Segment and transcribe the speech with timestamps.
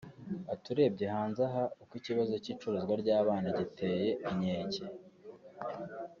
[0.53, 4.83] Ati “Urebye hanze aha uko ikibazo cy’icuruza ry’abana giteye inkeke